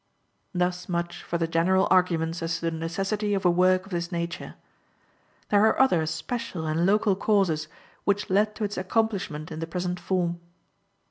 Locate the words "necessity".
2.75-3.35